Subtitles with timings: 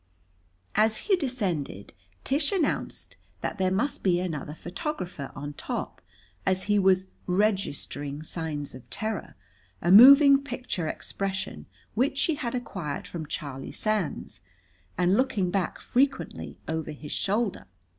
[0.73, 1.93] As he descended,
[2.23, 6.01] Tish announced that there must be another photographer on top,
[6.43, 9.35] as he was "registering" signs of terror
[9.79, 14.39] a moving picture expression which she had acquired from Charlie Sands
[14.97, 17.67] and looking back frequently over his shoulder.